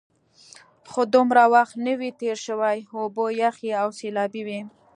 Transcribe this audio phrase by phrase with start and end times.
[0.91, 4.59] خو دومره وخت نه وي تېر شوی، اوبه یخې او سیلابي وې.